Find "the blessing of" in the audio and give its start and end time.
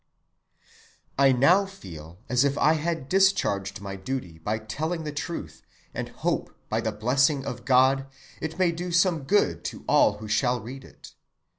6.81-7.65